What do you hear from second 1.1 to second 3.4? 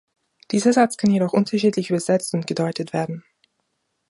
jedoch unterschiedlich übersetzt und gedeutet werden.